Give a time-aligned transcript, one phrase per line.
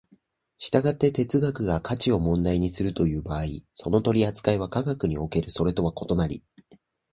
[0.57, 3.43] 従って哲学が価値を問題にするという場合、
[3.75, 6.43] その取扱いは科学におけるそれとは異なり、